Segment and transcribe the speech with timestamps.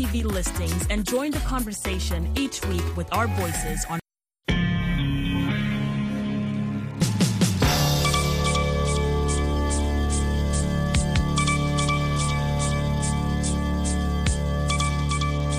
[0.00, 4.00] TV listings and join the conversation each week with our voices on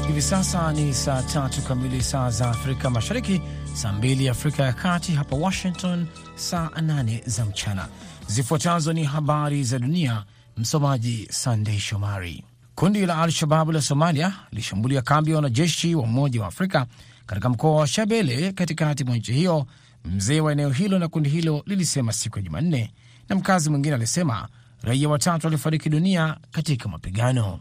[0.08, 3.42] Hivi sasa ni saa tatu kamili saa za Afrika Mashariki,
[3.74, 7.88] saa mbili Afrika ya Kati, hapa Washington saa nane za mchana.
[8.28, 10.24] Zifuatazo ni habari za dunia,
[10.58, 12.44] msomaji Sandei Shomari.
[12.82, 16.86] Kundi la Al-Shababu la Somalia lilishambulia kambi ya wanajeshi wa Umoja wa Afrika
[17.26, 19.66] katika mkoa wa Shabele katikati mwa nchi hiyo.
[20.06, 22.94] Mzee wa eneo hilo na kundi hilo lilisema siku ya Jumanne,
[23.30, 24.48] na mkazi mwingine alisema
[24.84, 27.60] raia watatu walifariki dunia katika mapigano.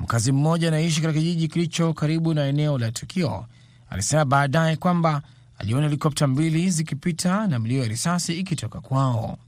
[0.00, 3.46] Mkazi mmoja anayeishi katika kijiji kilicho karibu na eneo la tukio
[3.90, 5.22] alisema baadaye kwamba
[5.58, 9.38] aliona helikopta mbili zikipita na milio ya risasi ikitoka kwao.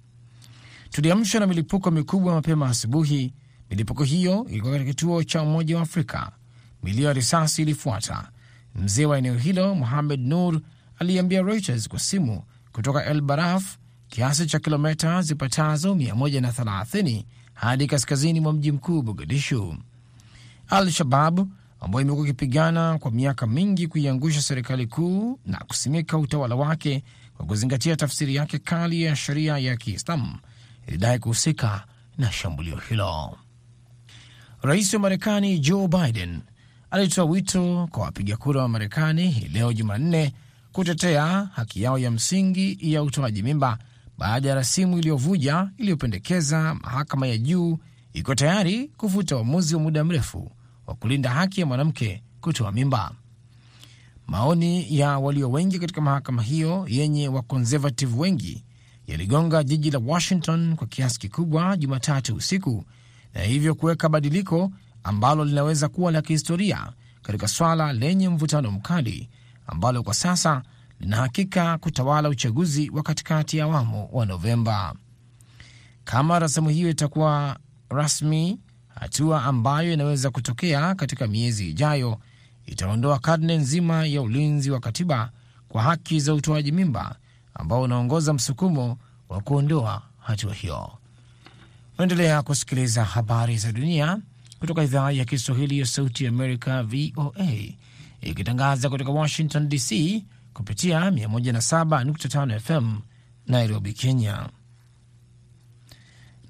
[0.90, 3.32] Tuliamshwa na milipuko mikubwa mapema asubuhi.
[3.70, 6.32] Milipuko hiyo ilikuwa katika kituo cha Umoja wa Afrika.
[6.82, 8.28] Milio ya risasi ilifuata.
[8.74, 10.60] Mzee wa eneo hilo Muhamed Nur
[10.98, 13.76] aliambia Reuters kwa simu kutoka El Baraf,
[14.08, 19.76] kiasi cha kilomita zipatazo 130 hadi kaskazini mwa mji mkuu Mogadishu.
[20.68, 21.48] Al-Shabab
[21.80, 27.04] ambayo imekuwa ikipigana kwa miaka mingi kuiangusha serikali kuu na kusimika utawala wake
[27.36, 30.38] kwa kuzingatia tafsiri yake kali ya sheria ya Kiislamu
[30.86, 31.84] ilidai kuhusika
[32.18, 33.38] na shambulio hilo.
[34.62, 36.40] Rais wa Marekani Joe Biden
[36.90, 40.32] alitoa wito kwa wapiga kura wa Marekani hii leo Jumanne
[40.72, 43.78] kutetea haki yao ya msingi ya utoaji mimba
[44.18, 47.78] baada ya rasimu iliyovuja iliyopendekeza mahakama ya juu
[48.12, 50.52] iko tayari kufuta uamuzi wa muda mrefu
[50.86, 53.12] wa kulinda haki ya mwanamke kutoa mimba.
[54.26, 58.64] Maoni ya walio wengi katika mahakama hiyo yenye wakonservative wengi
[59.06, 62.84] yaligonga jiji la Washington kwa kiasi kikubwa Jumatatu usiku
[63.34, 64.70] na hivyo kuweka badiliko
[65.04, 66.92] ambalo linaweza kuwa la kihistoria
[67.22, 69.28] katika swala lenye mvutano mkali
[69.66, 70.62] ambalo kwa sasa
[71.00, 74.94] linahakika kutawala uchaguzi wa katikati ya awamu wa Novemba.
[76.04, 77.58] Kama rasimu hiyo itakuwa
[77.90, 78.58] rasmi,
[79.00, 82.18] hatua ambayo inaweza kutokea katika miezi ijayo
[82.66, 85.30] itaondoa karne nzima ya ulinzi wa katiba
[85.68, 87.16] kwa haki za utoaji mimba
[87.54, 88.98] ambao unaongoza msukumo
[89.28, 90.92] wa kuondoa hatua hiyo.
[91.98, 94.18] Unaendelea kusikiliza habari za dunia
[94.60, 97.48] kutoka idhaa ya Kiswahili ya Sauti ya Amerika, VOA,
[98.20, 100.22] ikitangaza kutoka Washington DC
[100.54, 102.98] kupitia 107.5 FM
[103.46, 104.48] Nairobi, Kenya.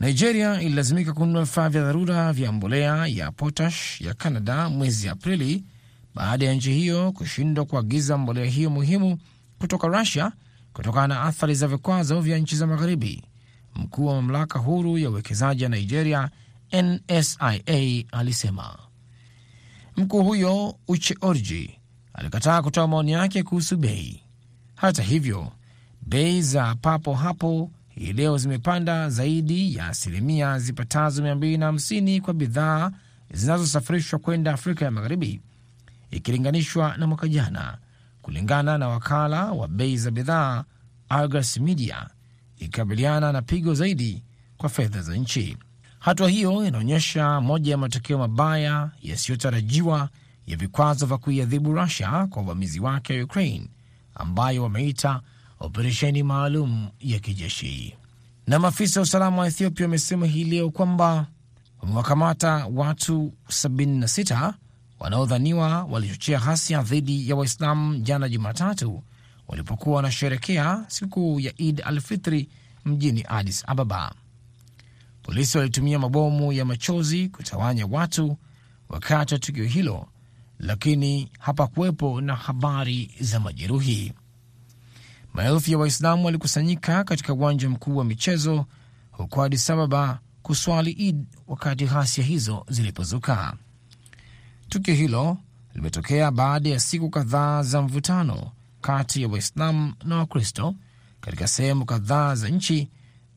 [0.00, 5.64] Nigeria ililazimika kununua vifaa vya dharura vya mbolea ya potash ya Canada mwezi Aprili
[6.14, 9.18] baada ya nchi hiyo kushindwa kuagiza mbolea hiyo muhimu
[9.58, 10.32] kutoka Rusia
[10.72, 13.22] kutokana na athari za vikwazo vya nchi za Magharibi.
[13.76, 16.30] Mkuu wa mamlaka huru ya uwekezaji ya Nigeria,
[16.72, 18.78] NSIA, alisema.
[19.96, 21.78] Mkuu huyo Uche Orji
[22.14, 24.22] alikataa kutoa maoni yake kuhusu bei.
[24.74, 25.52] Hata hivyo,
[26.02, 32.90] bei za papo hapo hii leo zimepanda zaidi ya asilimia zipatazo 250 kwa bidhaa
[33.32, 35.40] zinazosafirishwa kwenda Afrika ya Magharibi
[36.10, 37.78] ikilinganishwa na mwaka jana,
[38.22, 40.64] kulingana na wakala wa bei za bidhaa
[41.08, 42.08] Argus Media,
[42.58, 44.22] ikikabiliana na pigo zaidi
[44.56, 45.56] kwa fedha za nchi.
[45.98, 50.08] Hatua hiyo inaonyesha moja ya matokeo mabaya yasiyotarajiwa
[50.46, 53.68] ya vikwazo vya kuiadhibu Rusia kwa uvamizi wake wa Ukraine,
[54.14, 55.20] ambayo wameita
[55.60, 57.94] operesheni maalum ya kijeshi.
[58.46, 61.26] Na maafisa wa usalama wa Ethiopia wamesema hii leo kwamba
[61.82, 64.52] wamewakamata watu 76
[65.00, 69.02] wanaodhaniwa walichochea ghasia dhidi ya Waislamu jana Jumatatu
[69.48, 72.48] walipokuwa wanasherekea sikukuu ya Id al Fitri
[72.84, 74.14] mjini Addis Ababa.
[75.22, 78.36] Polisi walitumia mabomu ya machozi kutawanya watu
[78.88, 80.06] wakati wa tukio hilo,
[80.58, 84.12] lakini hapakuwepo na habari za majeruhi.
[85.34, 88.66] Maelfu ya Waislamu walikusanyika katika uwanja mkuu wa michezo
[89.10, 93.56] huko Addis Ababa kuswali Id wakati ghasia hizo zilipozuka.
[94.68, 95.38] Tukio hilo
[95.74, 98.50] limetokea baada ya siku kadhaa za mvutano
[98.86, 100.74] kati ya Waislamu na Wakristo
[101.20, 102.88] katika sehemu kadhaa za nchi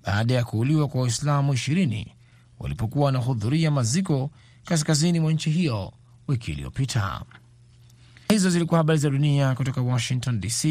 [0.06, 2.16] baada ya kuuliwa kwa Waislamu ishirini
[2.60, 4.32] walipokuwa wanahudhuria maziko
[4.66, 5.94] kaskazini mwa nchi hiyo
[6.28, 7.22] wiki iliyopita.
[8.30, 10.64] Hizo zilikuwa habari za dunia kutoka Washington DC.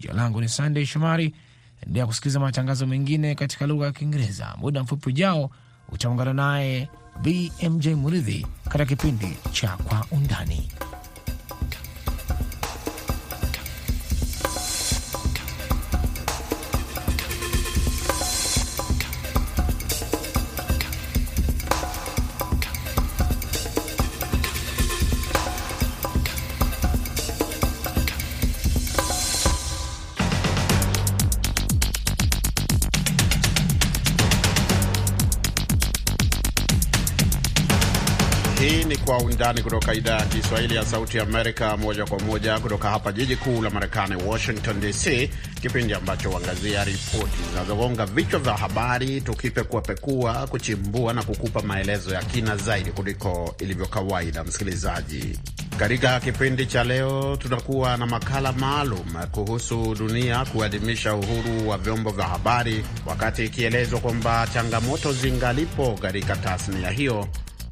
[0.00, 1.34] Jina langu ni Sandey Shomari.
[1.82, 4.54] Endelea kusikiliza matangazo mengine katika lugha ya Kiingereza.
[4.58, 5.50] Muda mfupi ujao
[5.92, 6.88] utaungana naye
[7.22, 10.72] BMJ Muridhi katika kipindi cha Kwa Undani.
[39.40, 43.62] Undani kutoka idhaa ya Kiswahili ya Sauti Amerika, moja kwa moja kutoka hapa jiji kuu
[43.62, 45.30] la Marekani, Washington DC,
[45.62, 52.56] kipindi ambacho huangazia ripoti zinazogonga vichwa vya habari, tukipekuapekua, kuchimbua na kukupa maelezo ya kina
[52.56, 54.44] zaidi kuliko ilivyo kawaida.
[54.44, 55.38] Msikilizaji,
[55.78, 62.24] katika kipindi cha leo tutakuwa na makala maalum kuhusu dunia kuadhimisha uhuru wa vyombo vya
[62.24, 67.28] habari, wakati ikielezwa kwamba changamoto zingalipo katika tasnia hiyo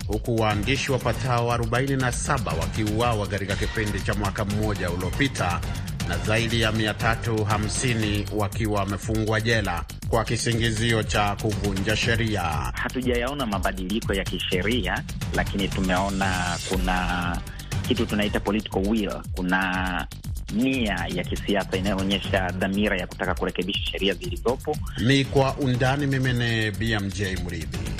[0.09, 5.61] huku waandishi wapatao 47 wakiuawa katika kipindi cha mwaka mmoja uliopita
[6.09, 12.43] na zaidi ya 350 wakiwa wamefungwa jela kwa kisingizio cha kuvunja sheria.
[12.75, 15.03] Hatujayaona mabadiliko ya kisheria,
[15.35, 17.39] lakini tumeona kuna
[17.89, 20.07] kitu tunaita political will, kuna
[20.55, 24.77] nia ya kisiasa inayoonyesha dhamira ya kutaka kurekebisha sheria zilizopo.
[24.99, 26.07] Ni kwa undani.
[26.07, 27.98] Mimi ni BMJ Mridhi.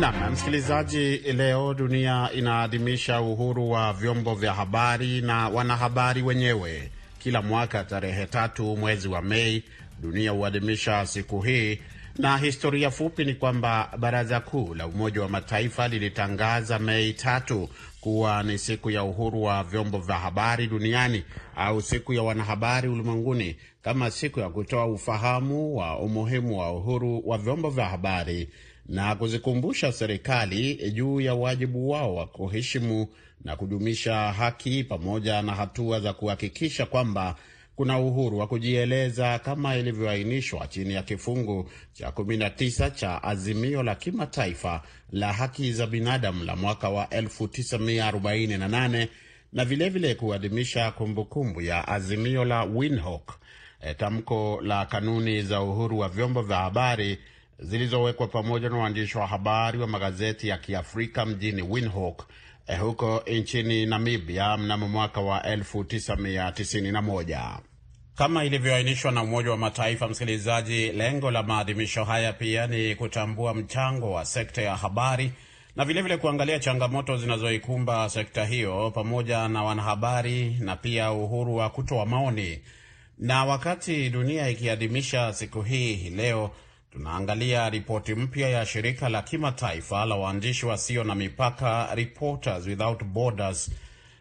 [0.00, 6.90] Nam msikilizaji, leo dunia inaadhimisha uhuru wa vyombo vya habari na wanahabari wenyewe.
[7.18, 9.62] Kila mwaka tarehe tatu mwezi wa Mei
[10.02, 11.78] dunia huadhimisha siku hii,
[12.18, 17.68] na historia fupi ni kwamba Baraza Kuu la Umoja wa Mataifa lilitangaza Mei tatu
[18.00, 21.24] kuwa ni siku ya uhuru wa vyombo vya habari duniani
[21.56, 27.38] au siku ya wanahabari ulimwenguni kama siku ya kutoa ufahamu wa umuhimu wa uhuru wa
[27.38, 28.48] vyombo vya habari
[28.90, 33.08] na kuzikumbusha serikali juu ya wajibu wao wa kuheshimu
[33.44, 37.36] na kudumisha haki pamoja na hatua za kuhakikisha kwamba
[37.76, 44.82] kuna uhuru wa kujieleza kama ilivyoainishwa chini ya kifungu cha 19 cha azimio la kimataifa
[45.12, 49.06] la haki za binadamu la mwaka wa 1948
[49.52, 53.32] na vilevile kuadhimisha kumbukumbu ya azimio la Windhoek,
[53.80, 57.18] e, tamko la kanuni za uhuru wa vyombo vya habari
[57.62, 62.22] zilizowekwa pamoja na waandishi wa habari wa magazeti ya Kiafrika mjini Windhoek
[62.66, 67.58] eh, huko nchini Namibia mnamo mwaka wa 1991
[68.14, 70.08] kama ilivyoainishwa na Umoja wa Mataifa.
[70.08, 75.32] Msikilizaji, lengo la maadhimisho haya pia ni kutambua mchango wa sekta ya habari
[75.76, 81.70] na vilevile vile kuangalia changamoto zinazoikumba sekta hiyo pamoja na wanahabari na pia uhuru wa
[81.70, 82.60] kutoa maoni.
[83.18, 86.50] Na wakati dunia ikiadhimisha siku hii leo
[86.92, 93.70] tunaangalia ripoti mpya ya shirika la kimataifa la waandishi wasio na mipaka, Reporters Without Borders,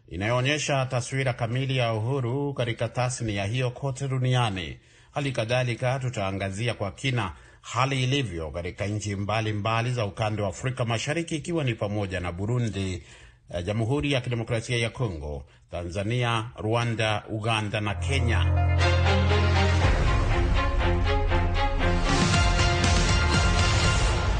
[0.09, 4.77] inayoonyesha taswira kamili ya uhuru katika tasnia hiyo kote duniani.
[5.11, 7.31] Hali kadhalika, tutaangazia kwa kina
[7.61, 13.03] hali ilivyo katika nchi mbalimbali za ukanda wa Afrika Mashariki, ikiwa ni pamoja na Burundi,
[13.63, 18.45] Jamhuri ya Kidemokrasia ya Kongo, Tanzania, Rwanda, Uganda na Kenya.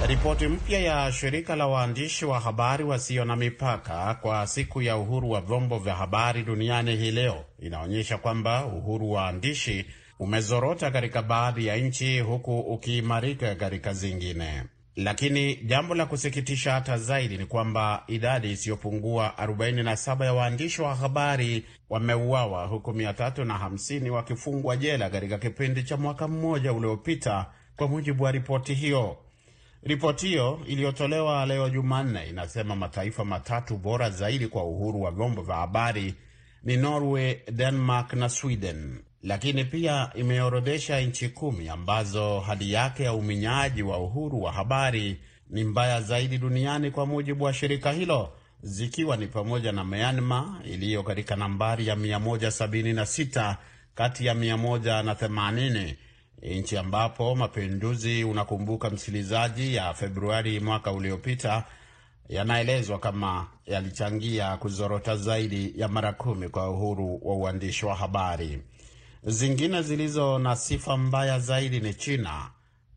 [0.10, 5.32] Ripoti mpya ya shirika la waandishi wa habari wasio na mipaka kwa siku ya uhuru
[5.32, 9.86] wa vyombo vya habari duniani hii leo inaonyesha kwamba uhuru wa waandishi
[10.20, 14.64] umezorota katika baadhi ya nchi huku ukiimarika katika zingine.
[14.96, 21.66] Lakini jambo la kusikitisha hata zaidi ni kwamba idadi isiyopungua 47 ya waandishi wa habari
[21.90, 28.74] wameuawa huku 350 wakifungwa jela katika kipindi cha mwaka mmoja uliopita, kwa mujibu wa ripoti
[28.74, 29.18] hiyo.
[29.84, 35.56] Ripoti hiyo iliyotolewa leo Jumanne inasema mataifa matatu bora zaidi kwa uhuru wa vyombo vya
[35.56, 36.14] habari
[36.64, 43.84] ni Norway, Denmark na Sweden, lakini pia imeorodhesha nchi kumi ambazo hali yake ya uminyaji
[43.84, 45.20] wa uhuru wa habari
[45.50, 48.30] ni mbaya zaidi duniani kwa mujibu wa shirika hilo,
[48.62, 53.56] zikiwa ni pamoja na Myanmar iliyo katika nambari ya 176
[53.96, 55.96] kati ya 180
[56.42, 61.64] nchi ambapo mapinduzi, unakumbuka msikilizaji, ya Februari mwaka uliopita
[62.30, 68.62] yanaelezwa kama yalichangia kuzorota zaidi ya mara kumi kwa uhuru wa uandishi wa habari.
[69.24, 72.52] Zingine zilizo na sifa mbaya zaidi ni China,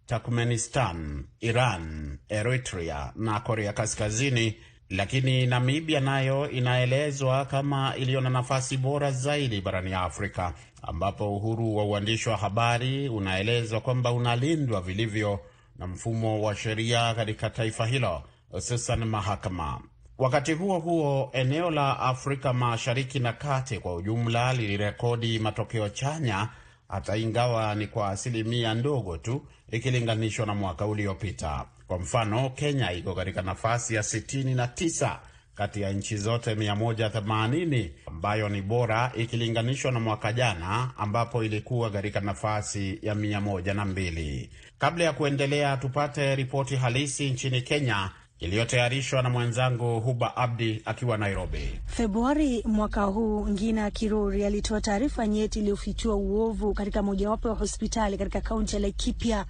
[0.06, 4.56] Turkmenistan, Iran, Eritrea na Korea Kaskazini,
[4.92, 11.84] lakini Namibia nayo inaelezwa kama iliyo na nafasi bora zaidi barani Afrika, ambapo uhuru wa
[11.84, 15.40] uandishi wa habari unaelezwa kwamba unalindwa vilivyo
[15.78, 19.80] na mfumo wa sheria katika taifa hilo, hususan mahakama.
[20.18, 26.49] Wakati huo huo, eneo la Afrika Mashariki na Kati kwa ujumla lilirekodi matokeo chanya,
[26.88, 31.64] hata ingawa ni kwa asilimia ndogo tu ikilinganishwa na mwaka uliopita.
[31.86, 35.16] Kwa mfano, Kenya iko katika nafasi ya 69
[35.54, 42.20] kati ya nchi zote 180 ambayo ni bora ikilinganishwa na mwaka jana ambapo ilikuwa katika
[42.20, 44.48] nafasi ya 102.
[44.78, 48.10] Kabla ya kuendelea, tupate ripoti halisi nchini Kenya
[48.42, 51.80] iliyotayarishwa na mwenzangu Huba Abdi akiwa Nairobi.
[51.87, 58.40] Februari mwaka huu, Ngina Kirori alitoa taarifa nyeti iliyofichua uovu katika mojawapo ya hospitali katika
[58.40, 59.44] kaunti ya Laikipia.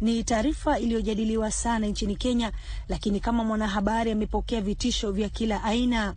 [0.00, 2.52] Ni taarifa iliyojadiliwa sana nchini Kenya,
[2.88, 6.14] lakini kama mwanahabari amepokea vitisho vya kila aina.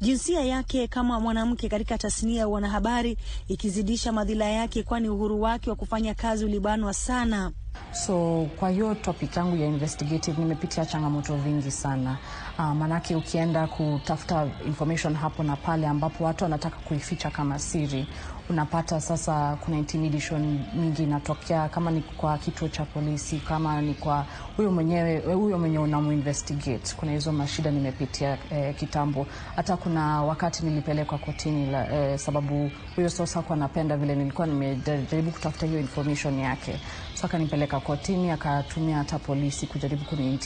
[0.00, 5.76] Jinsia yake kama mwanamke katika tasnia ya wanahabari ikizidisha madhila yake, kwani uhuru wake wa
[5.76, 7.52] kufanya kazi ulibanwa sana.
[7.92, 12.18] So kwa hiyo topic yangu ya investigative nimepitia changamoto vingi sana.
[12.58, 18.06] Uh, maanake ukienda kutafuta information hapo na pale ambapo watu wanataka kuificha kama siri,
[18.52, 24.26] unapata sasa kuna intimidation nyingi inatokea, kama ni kwa kituo cha polisi, kama ni kwa
[24.56, 26.94] huyo mwenyewe huyo mwenye unamuinvestigate.
[26.96, 29.26] Kuna hizo mashida nimepitia eh, kitambo.
[29.56, 35.30] Hata kuna wakati nilipelekwa kotini la, eh, sababu huyo sosa hakuwa anapenda vile nilikuwa nimejaribu
[35.30, 36.80] kutafuta hiyo information yake,
[37.14, 40.38] so akanipeleka kotini, akatumia hata polisi kujaribu kuni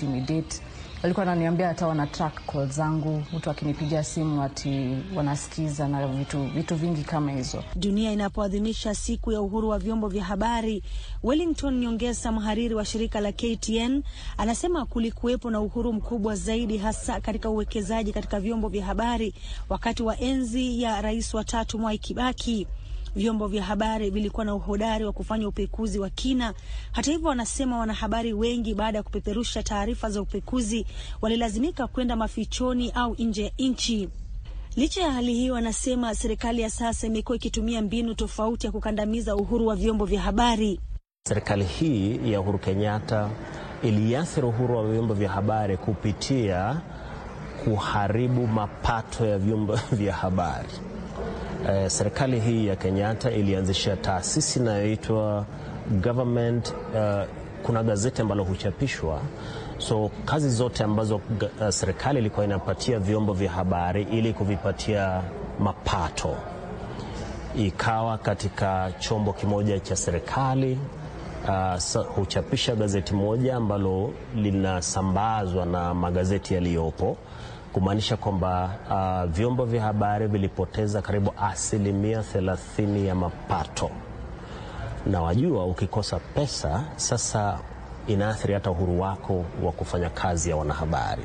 [0.97, 6.43] intimidate alikuwa ananiambia hata wana track call zangu, mtu akinipigia simu ati wanasikiza na vitu,
[6.45, 7.63] vitu vingi kama hizo.
[7.75, 10.83] Dunia inapoadhimisha siku ya uhuru wa vyombo vya habari,
[11.23, 14.03] Wellington Nyongesa, mhariri wa shirika la KTN,
[14.39, 19.35] anasema kulikuwepo na uhuru mkubwa zaidi, hasa katika uwekezaji katika vyombo vya habari
[19.69, 22.67] wakati wa enzi ya rais wa tatu Mwai Kibaki.
[23.17, 26.55] Vyombo vya habari vilikuwa na uhodari wa kufanya upekuzi wa kina.
[26.93, 30.87] Hata hivyo, wanasema wanahabari wengi, baada ya kupeperusha taarifa za upekuzi,
[31.23, 34.09] walilazimika kwenda mafichoni au nje ya nchi.
[34.77, 39.67] Licha ya hali hiyo, wanasema serikali ya sasa imekuwa ikitumia mbinu tofauti ya kukandamiza uhuru
[39.67, 40.81] wa vyombo vya habari.
[41.29, 43.31] Serikali hii ya Uhuru Kenyatta
[43.83, 46.81] iliathiri uhuru wa vyombo vya habari kupitia
[47.65, 50.69] kuharibu mapato ya vyombo vya habari.
[51.69, 55.45] Eh, serikali hii ya Kenyatta ilianzisha taasisi inayoitwa
[56.03, 56.69] government.
[56.95, 57.25] Uh,
[57.63, 59.21] kuna gazeti ambalo huchapishwa,
[59.79, 65.23] so kazi zote ambazo uh, serikali ilikuwa inapatia vyombo vya habari ili kuvipatia
[65.59, 66.37] mapato
[67.57, 70.79] ikawa katika chombo kimoja cha serikali.
[71.49, 77.17] Uh, huchapisha gazeti moja ambalo linasambazwa na magazeti yaliyopo
[77.81, 83.91] kumaanisha kwamba uh, vyombo vya habari vilipoteza karibu asilimia thelathini ya mapato,
[85.07, 87.59] na wajua, ukikosa pesa sasa
[88.07, 91.23] inaathiri hata uhuru wako wa kufanya kazi ya wanahabari.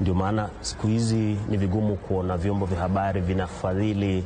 [0.00, 4.24] Ndio maana siku hizi ni vigumu kuona vyombo vya habari vinafadhili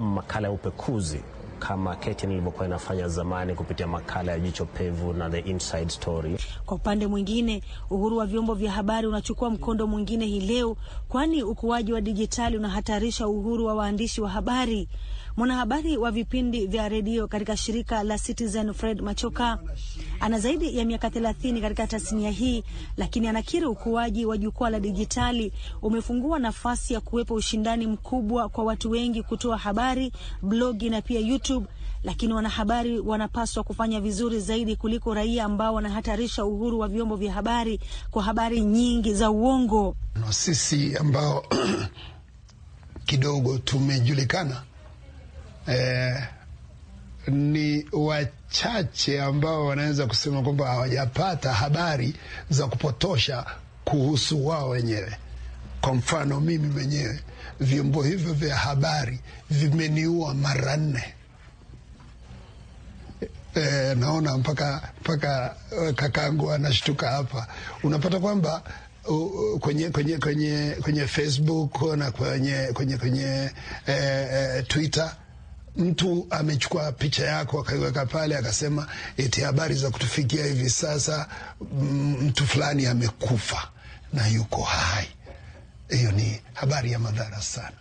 [0.00, 1.20] makala ya upekuzi
[1.58, 6.36] kama KTN ilivyokuwa inafanya zamani kupitia makala ya Jicho Pevu na The Inside Story.
[6.66, 10.76] Kwa upande mwingine, uhuru wa vyombo vya habari unachukua mkondo mwingine hii leo,
[11.08, 14.88] kwani ukuaji wa dijitali unahatarisha uhuru wa waandishi wa habari.
[15.36, 19.58] Mwanahabari wa vipindi vya redio katika shirika la Citizen, Fred Machoka,
[20.20, 22.64] ana zaidi ya miaka thelathini katika tasnia hii,
[22.96, 25.52] lakini anakiri ukuaji wa jukwaa la dijitali
[25.82, 30.12] umefungua nafasi ya kuwepo ushindani mkubwa kwa watu wengi kutoa habari,
[30.42, 31.66] blogi na pia YouTube,
[32.02, 37.80] lakini wanahabari wanapaswa kufanya vizuri zaidi kuliko raia ambao wanahatarisha uhuru wa vyombo vya habari
[38.10, 39.96] kwa habari nyingi za uongo.
[40.30, 41.44] Sisi ambao
[43.06, 44.62] kidogo tumejulikana
[45.68, 46.22] eh,
[47.28, 52.14] ni wachache ambao wanaweza kusema kwamba hawajapata habari
[52.50, 53.44] za kupotosha
[53.84, 55.16] kuhusu wao wenyewe.
[55.80, 57.20] Kwa mfano mimi mwenyewe,
[57.60, 59.20] vyombo hivyo vya habari
[59.50, 61.14] vimeniua mara nne.
[63.54, 65.56] E, naona mpaka mpaka
[65.94, 67.46] kakangu anashtuka hapa.
[67.82, 68.62] Unapata kwamba
[69.60, 73.50] kwenye, kwenye, kwenye, kwenye Facebook na kwenye, kwenye, kwenye
[73.86, 73.92] e,
[74.32, 75.16] e, Twitter
[75.76, 81.28] mtu amechukua picha yako akaiweka pale akasema eti habari za kutufikia hivi sasa
[82.20, 83.68] mtu fulani amekufa
[84.12, 85.08] na yuko hai.
[85.88, 87.76] Hiyo ni habari ya madhara sana.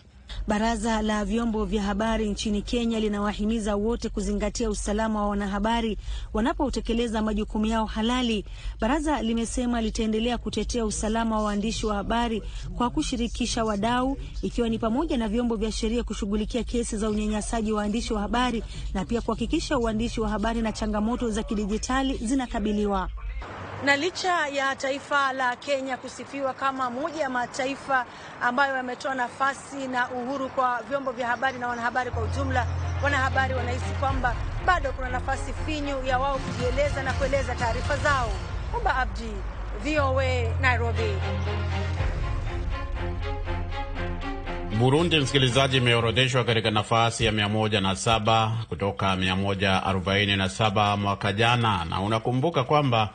[0.47, 5.97] Baraza la vyombo vya habari nchini Kenya linawahimiza wote kuzingatia usalama wa wanahabari
[6.33, 8.45] wanapotekeleza majukumu yao halali.
[8.79, 12.43] Baraza limesema litaendelea kutetea usalama wa waandishi wa habari
[12.77, 17.77] kwa kushirikisha wadau, ikiwa ni pamoja na vyombo vya sheria kushughulikia kesi za unyanyasaji wa
[17.79, 18.63] waandishi wa habari
[18.93, 23.09] na pia kuhakikisha uandishi wa habari na changamoto za kidijitali zinakabiliwa.
[23.85, 28.05] Na licha ya taifa la Kenya kusifiwa kama moja ya mataifa
[28.41, 32.67] ambayo yametoa nafasi na uhuru kwa vyombo vya habari na wanahabari kwa ujumla,
[33.03, 38.29] wanahabari wanahisi kwamba bado kuna nafasi finyu ya wao kujieleza na kueleza taarifa zao.
[38.77, 39.31] Umba Abdi,
[39.83, 41.13] VOA, Nairobi.
[44.79, 53.09] Burundi, msikilizaji, imeorodheshwa katika nafasi ya 107 kutoka 147 mwaka jana, na unakumbuka kwamba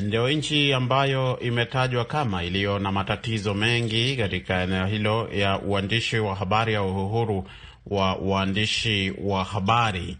[0.00, 6.34] ndio nchi ambayo imetajwa kama iliyo na matatizo mengi katika eneo hilo ya uandishi wa
[6.34, 7.48] habari au uhuru
[7.86, 10.16] wa uandishi wa habari.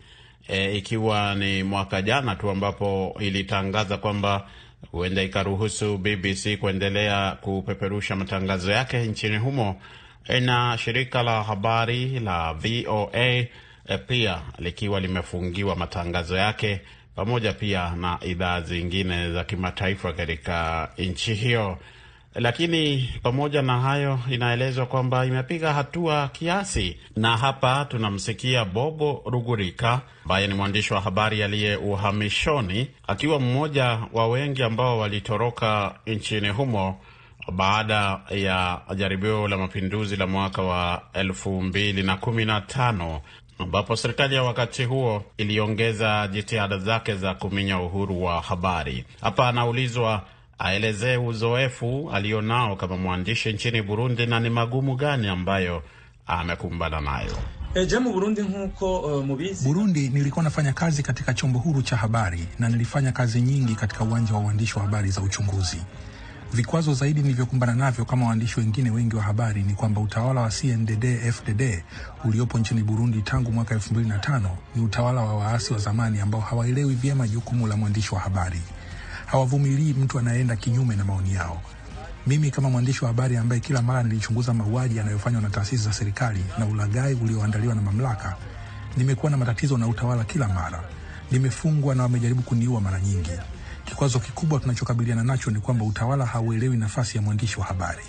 [0.48, 4.48] E, ikiwa ni mwaka jana tu ambapo ilitangaza kwamba
[4.90, 9.80] huenda ikaruhusu BBC kuendelea kupeperusha matangazo yake nchini humo.
[10.40, 13.44] Na shirika la habari la VOA
[14.06, 16.80] pia likiwa limefungiwa matangazo yake
[17.14, 21.78] pamoja pia na idhaa zingine za kimataifa katika nchi hiyo.
[22.34, 30.46] Lakini pamoja na hayo, inaelezwa kwamba imepiga hatua kiasi, na hapa tunamsikia Bobo Rugurika ambaye
[30.46, 37.00] ni mwandishi wa habari aliye uhamishoni, akiwa mmoja wa wengi ambao walitoroka nchini humo
[37.52, 43.20] baada ya jaribio la mapinduzi la mwaka wa elfu mbili na kumi na tano
[43.62, 49.04] ambapo serikali ya wakati huo iliongeza jitihada zake za kuminya uhuru wa habari.
[49.20, 50.22] Hapa anaulizwa
[50.58, 55.82] aelezee uzoefu alionao kama mwandishi nchini Burundi na ni magumu gani ambayo
[56.26, 57.36] amekumbana nayo.
[57.74, 57.86] E,
[59.26, 64.04] mubizi Burundi nilikuwa nafanya kazi katika chombo huru cha habari na nilifanya kazi nyingi katika
[64.04, 65.82] uwanja wa uandishi wa habari za uchunguzi.
[66.52, 71.32] Vikwazo zaidi nilivyokumbana navyo kama waandishi wengine wengi wa habari ni kwamba utawala wa CNDD
[71.32, 71.82] FDD
[72.24, 74.40] uliopo nchini Burundi tangu mwaka 2005
[74.76, 78.60] ni utawala wa waasi wa zamani ambao hawaelewi vyema jukumu la mwandishi wa habari.
[79.26, 81.62] Hawavumilii mtu anayeenda kinyume na maoni yao.
[82.26, 86.44] Mimi kama mwandishi wa habari ambaye kila mara nilichunguza mauaji yanayofanywa na taasisi za serikali
[86.58, 88.36] na ulaghai ulioandaliwa na mamlaka,
[88.96, 90.84] nimekuwa na matatizo na utawala kila mara.
[91.30, 93.30] Nimefungwa na wamejaribu kuniua mara nyingi.
[93.84, 98.02] Kikwazo kikubwa tunachokabiliana nacho ni kwamba utawala hauelewi nafasi ya mwandishi wa habari.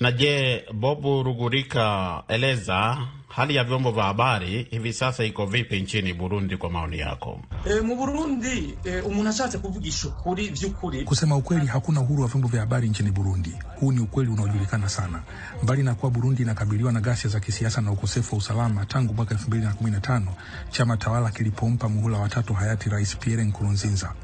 [0.00, 6.14] Na je, Bobu Rugurika, eleza hali ya vyombo vya habari hivi sasa iko vipi nchini
[6.14, 7.40] Burundi kwa maoni yako?
[7.64, 12.48] E, mu Burundi e, umuntu ashatse kuvugisha ukuri vy'ukuri, kusema ukweli, hakuna uhuru wa vyombo
[12.48, 13.52] vya habari nchini Burundi.
[13.80, 15.22] Huu ni ukweli unaojulikana sana.
[15.62, 19.34] Mbali na kuwa Burundi inakabiliwa na ghasia za kisiasa na ukosefu wa usalama tangu mwaka
[19.34, 20.22] 2015
[20.70, 24.14] chama tawala kilipompa muhula watatu hayati Rais Pierre Nkurunziza.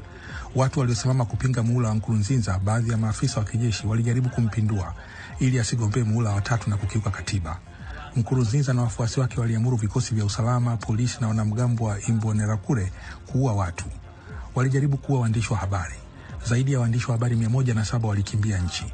[0.55, 4.93] Watu waliosimama kupinga muhula wa Nkurunziza, baadhi ya maafisa wa kijeshi walijaribu kumpindua
[5.39, 7.59] ili asigombee muhula wa tatu na kukiuka katiba.
[8.15, 12.91] Nkurunziza na wafuasi wake waliamuru vikosi vya usalama, polisi na wanamgambo wa Imbonerakure
[13.31, 13.85] kuua watu.
[14.55, 15.95] Walijaribu kuua waandishi wa habari.
[16.45, 18.85] Zaidi ya waandishi wa habari mia moja na saba walikimbia nchi.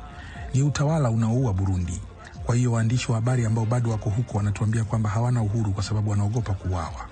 [0.53, 2.01] Ni utawala unaoua Burundi.
[2.45, 6.09] Kwa hiyo waandishi wa habari ambao bado wako huko wanatuambia kwamba hawana uhuru kwa sababu
[6.11, 7.05] wanaogopa kuuawa.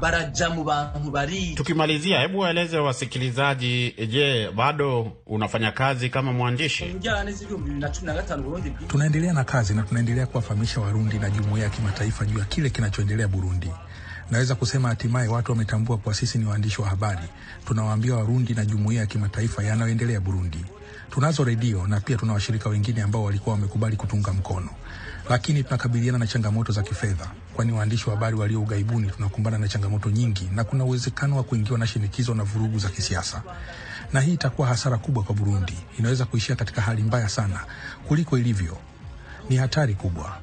[0.00, 6.84] Baraja mu bantu bari Tukimalizia, hebu waeleze wasikilizaji, je, bado unafanya kazi kama mwandishi?
[8.88, 13.28] Tunaendelea na kazi na tunaendelea kuwafahamisha Warundi na jumuiya ya kimataifa juu ya kile kinachoendelea
[13.28, 13.70] Burundi.
[14.30, 17.28] Naweza kusema hatimaye watu wametambua kuwa sisi ni waandishi wa habari.
[17.66, 20.64] Tunawaambia Warundi na jumuiya ya kimataifa yanayoendelea Burundi.
[21.10, 24.70] Tunazo redio na pia tuna washirika wengine ambao walikuwa wamekubali kutunga mkono,
[25.30, 30.10] lakini tunakabiliana na changamoto za kifedha, kwani waandishi wa habari walio ughaibuni tunakumbana na changamoto
[30.10, 33.42] nyingi, na kuna uwezekano wa kuingiwa na shinikizo na vurugu za kisiasa,
[34.12, 35.78] na hii itakuwa hasara kubwa kwa Burundi.
[35.98, 37.60] Inaweza kuishia katika hali mbaya sana
[38.08, 38.76] kuliko ilivyo.
[39.50, 40.36] Ni hatari kubwa.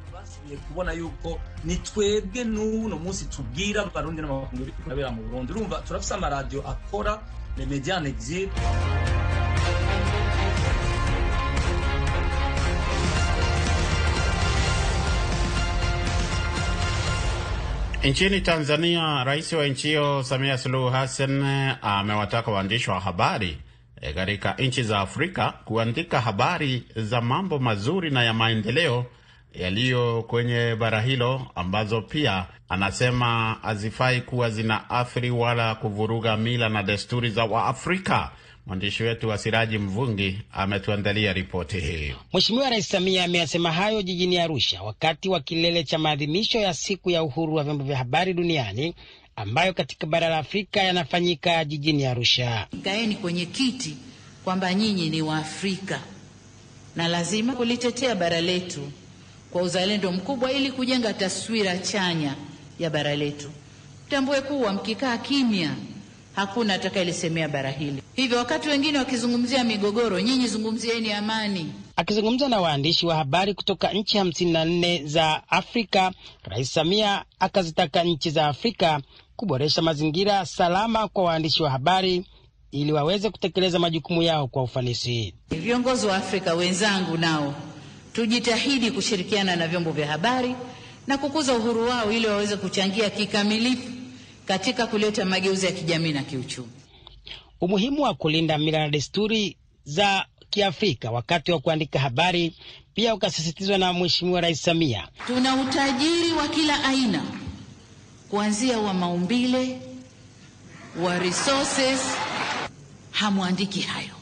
[0.67, 6.61] kubona yuko ni twebwe n'uno munsi tubwira abarundi n'amakungu biri mu Burundi urumva turafise amaradiyo
[6.67, 7.19] akora
[7.57, 9.20] le media en
[18.03, 21.43] Nchini Tanzania, rais wa nchi hiyo Samia Suluhu Hassan
[21.81, 23.57] amewataka waandishi wa habari
[24.01, 29.05] e, katika nchi za Afrika kuandika habari za mambo mazuri na ya maendeleo
[29.53, 36.83] yaliyo kwenye bara hilo ambazo pia anasema hazifai kuwa zina athiri wala kuvuruga mila na
[36.83, 38.31] desturi za Waafrika.
[38.65, 42.13] Mwandishi wetu wa Siraji Mvungi ametuandalia ripoti hii.
[42.33, 47.23] Mheshimiwa Rais Samia ameyasema hayo jijini Arusha wakati wa kilele cha maadhimisho ya siku ya
[47.23, 48.95] uhuru wa vyombo vya habari duniani
[49.35, 52.67] ambayo katika bara la Afrika yanafanyika jijini Arusha.
[52.83, 53.97] Kaeni kwenye kiti
[54.43, 56.01] kwamba nyinyi ni Waafrika
[56.95, 58.91] na lazima kulitetea bara letu
[59.51, 62.35] kwa uzalendo mkubwa ili kujenga taswira chanya
[62.79, 63.51] ya bara letu.
[64.09, 65.75] Tambue kuwa mkikaa kimya
[66.35, 68.03] hakuna atakayelisemea bara hili.
[68.13, 71.73] Hivyo wakati wengine wakizungumzia migogoro, nyinyi zungumzieni amani.
[71.95, 76.11] Akizungumza na waandishi wa habari kutoka nchi hamsini na nne za Afrika,
[76.43, 79.01] Rais Samia akazitaka nchi za Afrika
[79.35, 82.25] kuboresha mazingira salama kwa waandishi wa habari
[82.71, 85.33] ili waweze kutekeleza majukumu yao kwa ufanisi.
[85.49, 87.53] Viongozi wa Afrika wenzangu, nao
[88.13, 90.55] tujitahidi kushirikiana na vyombo vya habari
[91.07, 94.00] na kukuza uhuru wao ili waweze kuchangia kikamilifu
[94.51, 96.69] katika kuleta mageuzi ya kijamii na kiuchumi.
[97.61, 102.53] Umuhimu wa kulinda mila na desturi za Kiafrika wakati wa kuandika habari
[102.93, 105.07] pia ukasisitizwa na Mheshimiwa Rais Samia.
[105.27, 107.23] Tuna utajiri wa kila aina,
[108.29, 109.79] kuanzia wa maumbile,
[111.03, 111.99] wa resources,
[113.11, 114.15] hamwandiki hayo.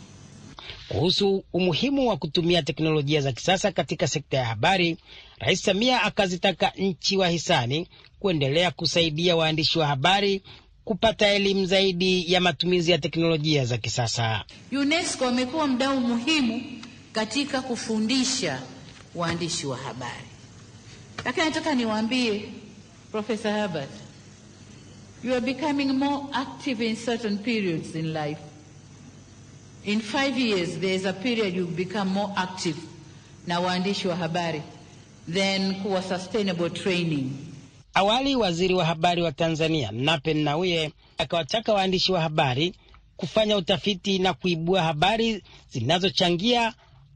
[0.87, 4.97] Kuhusu umuhimu wa kutumia teknolojia za kisasa katika sekta ya habari,
[5.39, 7.87] Rais Samia akazitaka nchi wahisani
[8.19, 10.41] kuendelea kusaidia waandishi wa habari
[10.85, 14.45] kupata elimu zaidi ya matumizi ya teknolojia za kisasa.
[14.71, 16.61] UNESCO amekuwa mdau muhimu
[17.11, 18.61] katika kufundisha
[19.15, 20.23] waandishi wa habari,
[21.25, 22.41] lakini nataka niwaambie
[23.11, 23.89] Profesa Herbert,
[25.23, 28.39] you are becoming more active in certain periods in life.
[29.85, 32.77] In five years there is a period you become more active
[33.47, 34.61] na waandishi wa habari
[35.33, 37.48] than kuwa sustainable training.
[37.93, 42.73] Awali waziri wa habari wa Tanzania Nape Nnauye akawataka waandishi wa habari
[43.17, 46.73] kufanya utafiti na kuibua habari zinazochangia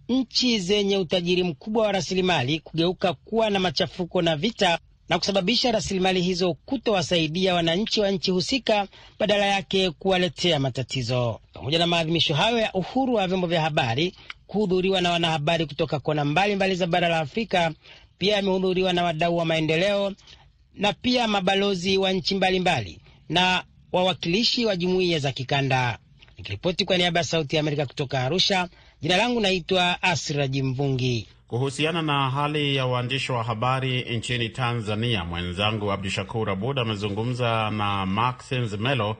[0.09, 6.21] nchi zenye utajiri mkubwa wa rasilimali kugeuka kuwa na machafuko na vita na kusababisha rasilimali
[6.21, 8.87] hizo kutowasaidia wananchi wa nchi husika,
[9.19, 11.39] badala yake kuwaletea matatizo.
[11.53, 14.15] Pamoja na maadhimisho hayo ya uhuru wa vyombo vya habari
[14.47, 17.71] kuhudhuriwa na wanahabari kutoka kona mbalimbali za bara la Afrika,
[18.17, 20.13] pia yamehudhuriwa na wadau wa maendeleo
[20.75, 25.97] na pia mabalozi wa nchi mbalimbali na wawakilishi wa jumuiya za kikanda.
[26.37, 28.69] Nikiripoti kwa niaba ya Sauti ya Amerika kutoka Arusha,
[29.01, 31.27] jina langu naitwa Asraji Mvungi.
[31.47, 38.05] Kuhusiana na hali ya uandishi wa habari nchini Tanzania, mwenzangu Abdu Shakur Abud amezungumza na
[38.05, 39.17] Maxens Melo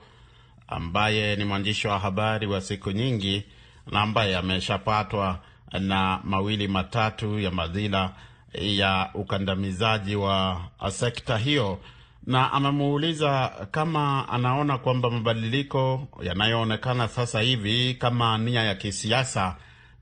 [0.67, 3.43] ambaye ni mwandishi wa habari wa siku nyingi
[3.91, 5.39] na ambaye ameshapatwa
[5.79, 8.13] na mawili matatu ya madhila
[8.53, 11.79] ya ukandamizaji wa sekta hiyo,
[12.27, 19.55] na amemuuliza kama anaona kwamba mabadiliko yanayoonekana sasa hivi kama nia ya kisiasa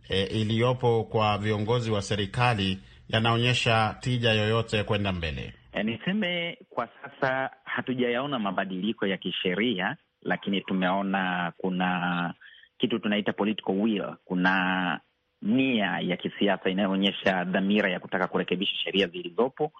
[0.09, 5.53] e, iliyopo kwa viongozi wa serikali yanaonyesha tija yoyote kwenda mbele.
[5.73, 12.33] E, niseme kwa sasa hatujayaona mabadiliko ya kisheria, lakini tumeona kuna
[12.77, 14.99] kitu tunaita political will, kuna
[15.41, 19.71] nia ya kisiasa inayoonyesha dhamira ya kutaka kurekebisha sheria zilizopo,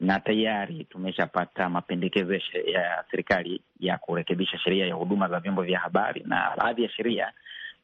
[0.00, 2.34] na tayari tumeshapata mapendekezo
[2.66, 7.32] ya serikali ya kurekebisha sheria ya huduma za vyombo vya habari, na baadhi ya sheria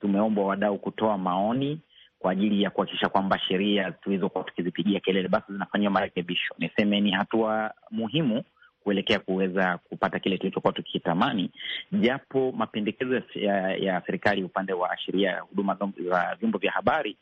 [0.01, 1.81] tumeombwa wadau kutoa maoni
[2.19, 6.55] kwa ajili ya kuhakikisha kwamba sheria tulizokuwa tukizipigia kelele basi zinafanyiwa marekebisho.
[6.59, 8.43] Niseme ni hatua muhimu
[8.87, 11.51] kuelekea kuweza kupata kile tulichokuwa tukitamani,
[11.93, 15.77] japo mapendekezo ya, ya serikali upande wa sheria ya huduma
[16.09, 17.17] za vyombo vya habari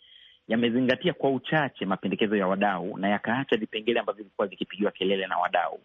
[0.49, 5.81] yamezingatia kwa uchache mapendekezo ya wadau na yakaacha vipengele ambavyo vilikuwa vikipigiwa kelele na wadau.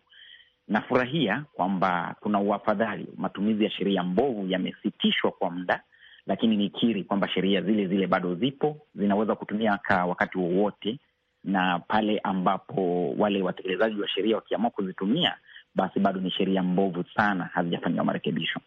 [0.67, 5.81] Nafurahia kwamba kuna uafadhali, matumizi ya sheria mbovu yamesitishwa kwa muda,
[6.27, 10.99] lakini nikiri kwamba sheria zile zile bado zipo, zinaweza kutumika wakati wowote,
[11.43, 15.35] na pale ambapo wale watekelezaji wa sheria wakiamua kuzitumia
[15.75, 18.59] basi bado ni sheria mbovu sana, hazijafanyiwa marekebisho.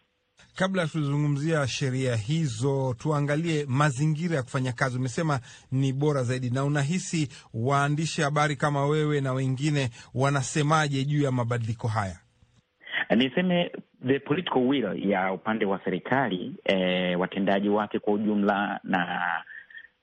[0.55, 4.97] Kabla ya kuzungumzia sheria hizo, tuangalie mazingira ya kufanya kazi.
[4.97, 5.39] Umesema
[5.71, 11.87] ni bora zaidi, na unahisi waandishi habari kama wewe na wengine wanasemaje juu ya mabadiliko
[11.87, 12.19] haya?
[13.15, 13.71] Niseme
[14.07, 19.21] the political will ya upande wa serikali, eh, watendaji wake kwa ujumla na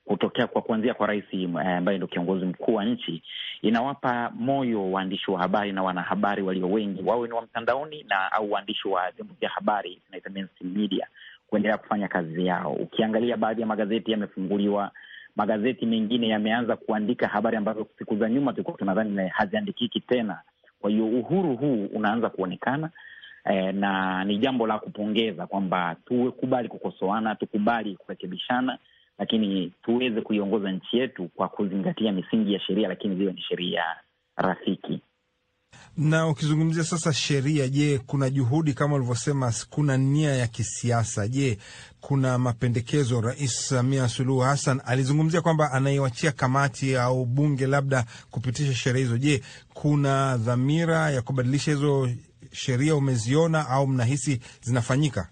[0.04, 3.22] kutokea kwa kuanzia kwa rais ambaye ndio kiongozi mkuu wa nchi
[3.62, 8.52] inawapa moyo waandishi wa habari na wanahabari walio wengi, wawe ni wa mtandaoni na au
[8.52, 11.06] waandishi wa vyombo vya habari tunaita mainstream media,
[11.46, 12.72] kuendelea kufanya kazi yao.
[12.72, 14.90] Ukiangalia baadhi ya magazeti yamefunguliwa,
[15.36, 20.40] magazeti mengine yameanza kuandika habari ambazo siku za nyuma tulikuwa tunadhani haziandikiki tena.
[20.80, 22.90] Kwa hiyo uhuru huu unaanza kuonekana
[23.44, 28.78] eh, na ni jambo la kupongeza kwamba tukubali kukosoana, tukubali kurekebishana
[29.20, 33.82] lakini tuweze kuiongoza nchi yetu kwa kuzingatia misingi ya sheria, lakini ziwe ni sheria
[34.36, 35.00] rafiki.
[35.96, 41.28] Na ukizungumzia sasa sheria, je, kuna juhudi kama ulivyosema, kuna nia ya kisiasa?
[41.28, 41.58] Je,
[42.00, 43.20] kuna mapendekezo?
[43.20, 49.18] Rais Samia Suluhu Hassan alizungumzia kwamba anaiwachia kamati au bunge labda kupitisha sheria hizo.
[49.18, 49.42] Je,
[49.74, 52.08] kuna dhamira ya kubadilisha hizo
[52.52, 52.96] sheria?
[52.96, 55.28] Umeziona au mnahisi zinafanyika?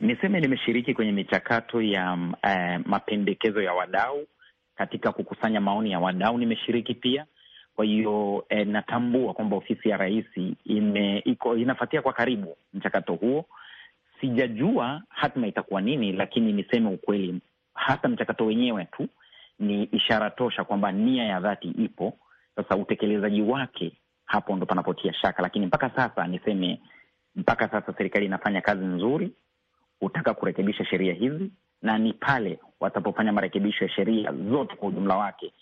[0.00, 4.26] Niseme nimeshiriki kwenye michakato ya eh, mapendekezo ya wadau
[4.74, 7.26] katika kukusanya maoni ya wadau, nimeshiriki pia.
[7.76, 10.24] Kwa hiyo eh, natambua kwamba ofisi ya rais
[11.56, 13.44] inafatia kwa karibu mchakato huo.
[14.20, 17.40] Sijajua hatima itakuwa nini, lakini niseme ukweli,
[17.74, 19.08] hata mchakato wenyewe tu
[19.58, 22.18] ni ishara tosha kwamba nia ya dhati ipo.
[22.56, 23.92] Sasa utekelezaji wake,
[24.24, 26.80] hapo ndo panapotia shaka, lakini mpaka sasa niseme,
[27.36, 29.32] mpaka sasa serikali inafanya kazi nzuri
[30.00, 31.50] kutaka kurekebisha sheria hizi,
[31.82, 35.52] na ni pale watapofanya marekebisho ya sheria zote kwa ujumla wake,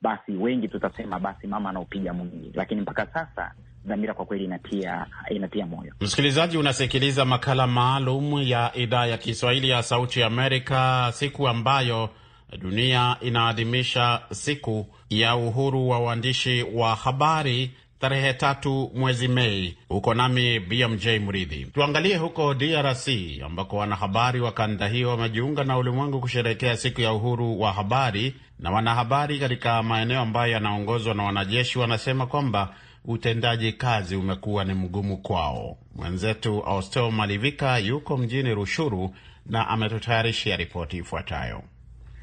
[0.00, 3.52] basi wengi tutasema basi mama anaopiga mwingi, lakini mpaka sasa
[3.84, 5.92] dhamira kwa kweli inatia, inatia moyo.
[6.00, 12.10] Msikilizaji, unasikiliza makala maalum ya idhaa ya Kiswahili ya Sauti Amerika, siku ambayo
[12.58, 19.76] dunia inaadhimisha siku ya uhuru wa uandishi wa habari tarehe tatu mwezi Mei.
[19.88, 21.64] Huko nami BMJ Mridhi.
[21.64, 23.08] Tuangalie huko DRC
[23.44, 28.70] ambako wanahabari wa kanda hiyo wamejiunga na ulimwengu kusherehekea siku ya uhuru wa habari, na
[28.70, 35.76] wanahabari katika maeneo ambayo yanaongozwa na wanajeshi wanasema kwamba utendaji kazi umekuwa ni mgumu kwao.
[35.94, 39.14] Mwenzetu Austel Malivika yuko mjini Rushuru
[39.46, 41.62] na ametutayarishia ripoti ifuatayo.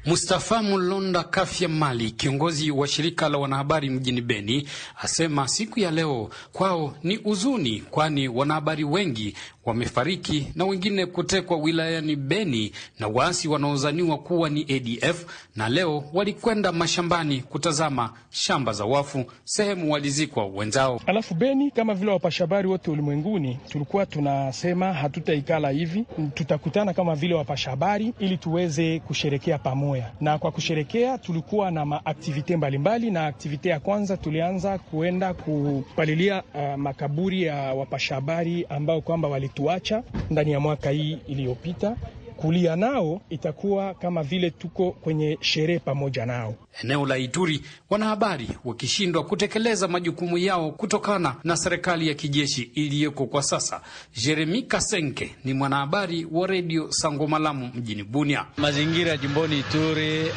[0.06, 4.68] Mustafa Mulonda Kafya Mali, kiongozi wa shirika la wanahabari mjini Beni,
[5.02, 9.34] asema siku ya leo kwao ni huzuni, kwani wanahabari wengi
[9.66, 16.72] wamefariki na wengine kutekwa wilayani Beni na waasi wanaozaniwa kuwa ni ADF, na leo walikwenda
[16.72, 21.00] mashambani kutazama shamba za wafu, sehemu walizikwa wenzao.
[21.06, 28.14] Alafu Beni, kama vile wapashabari wote ulimwenguni, tulikuwa tunasema hatutaikala hivi, tutakutana kama vile wapashabari
[28.18, 34.16] ili tuweze kusherekea pamoja, na kwa kusherekea tulikuwa na maaktivite mbalimbali, na aktivite ya kwanza
[34.16, 41.18] tulianza kuenda kupalilia uh, makaburi ya wapashabari ambao kwamba wali tuacha ndani ya mwaka hii
[41.28, 41.96] iliyopita.
[42.36, 46.54] Kulia nao itakuwa kama vile tuko kwenye sherehe pamoja nao.
[46.82, 53.42] Eneo la Ituri, wanahabari wakishindwa kutekeleza majukumu yao kutokana na serikali ya kijeshi iliyoko kwa
[53.42, 53.80] sasa.
[54.16, 58.46] Jeremi Kasenke ni mwanahabari wa redio Sangomalamu mjini Bunia.
[58.56, 60.28] Mazingira ya jimboni Ituri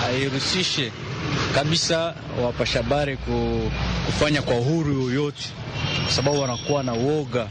[0.00, 0.92] hairusishe uh,
[1.54, 3.18] kabisa wapashabari
[4.06, 5.44] kufanya kwa uhuru yoyote,
[6.04, 7.48] kwa sababu wanakuwa na uoga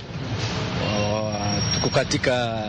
[1.82, 2.64] tuko katika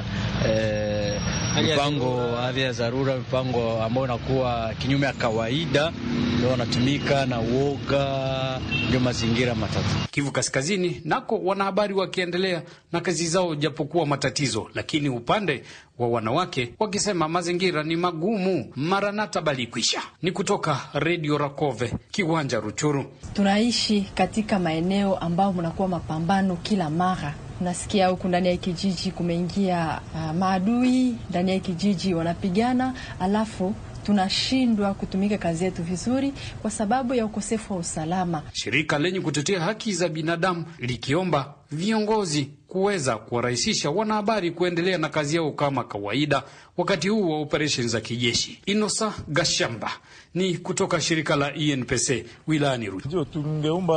[0.48, 1.20] eh,
[1.62, 5.92] mipango hali ya dharura, mipango ambayo inakuwa kinyume ya kawaida,
[6.38, 9.86] ndio wanatumika na uoga, ndio mazingira matatu.
[10.10, 15.62] Kivu Kaskazini nako wanahabari wakiendelea na kazi zao japokuwa matatizo, lakini upande
[15.98, 18.72] wa wanawake wakisema mazingira ni magumu.
[18.76, 23.04] Maranata Balikwisha ni kutoka Redio Rakove, kiwanja Ruchuru.
[23.34, 30.32] Tunaishi katika maeneo ambayo mnakuwa mapambano kila mara Nasikia huku ndani ya kijiji kumeingia uh,
[30.36, 33.74] maadui ndani ya kijiji wanapigana, alafu
[34.06, 38.42] tunashindwa kutumika kazi yetu vizuri kwa sababu ya ukosefu wa usalama.
[38.52, 45.52] Shirika lenye kutetea haki za binadamu likiomba viongozi kuweza kuwarahisisha wanahabari kuendelea na kazi yao
[45.52, 46.42] kama kawaida
[46.76, 48.60] wakati huu wa operesheni za kijeshi.
[48.66, 49.90] Inosa Gashamba
[50.34, 53.06] ni kutoka shirika la INPC wilayani Ruchuru.
[53.08, 53.96] Ndio tungeomba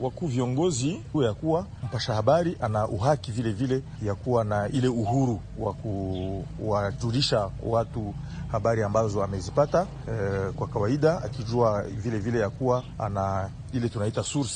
[0.00, 5.40] wakuu viongozi ya kuwa mpasha habari ana uhaki vile vile ya kuwa na ile uhuru
[5.58, 8.14] wa kuwajulisha watu
[8.52, 14.54] habari ambazo amezipata eh, kwa kawaida akijua vile vile ya kuwa ana ile tunaita source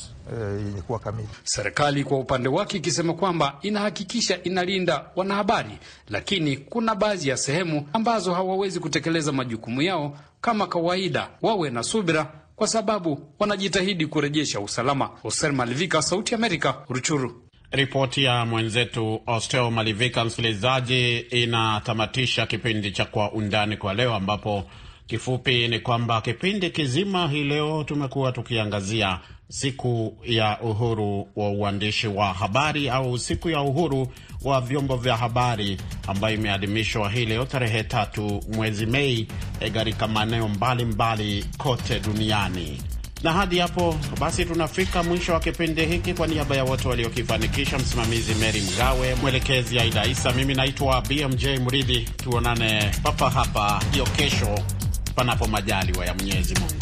[0.58, 1.28] yenye kuwa kamili.
[1.44, 8.34] Serikali kwa upande wake ikisema kwamba inahakikisha inalinda wanahabari, lakini kuna baadhi ya sehemu ambazo
[8.34, 11.28] hawawezi kutekeleza majukumu yao kama kawaida.
[11.42, 15.10] Wawe na subira kwa sababu wanajitahidi kurejesha usalama.
[15.24, 17.42] Oser Malivika, Sauti Amerika, Ruchuru.
[17.70, 24.64] Ripoti ya mwenzetu Osteo Malivika, msikilizaji, inatamatisha kipindi cha Kwa Undani kwa leo, ambapo
[25.06, 32.32] kifupi ni kwamba kipindi kizima hii leo tumekuwa tukiangazia siku ya uhuru wa uandishi wa
[32.32, 34.08] habari au siku ya uhuru
[34.44, 39.28] wa vyombo vya habari ambayo imeadhimishwa hii leo tarehe tatu mwezi Mei
[39.74, 42.82] katika maeneo mbalimbali kote duniani.
[43.22, 46.14] Na hadi hapo basi tunafika mwisho wa kipindi hiki.
[46.14, 52.00] Kwa niaba ya wote waliokifanikisha, msimamizi Mary Mgawe, mwelekezi Aida Isa, mimi naitwa BMJ Mridhi.
[52.00, 54.58] Tuonane papa hapa hiyo kesho,
[55.14, 56.77] panapo majaliwa ya Mwenyezi Mungu.